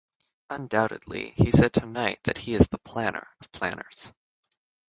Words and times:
Undoubtedly 0.49 1.29
he 1.37 1.51
said 1.51 1.71
tonight 1.71 2.19
that 2.23 2.39
he 2.39 2.55
is 2.55 2.67
the 2.69 2.79
planner 2.79 3.27
of 3.39 3.51
planners. 3.51 4.11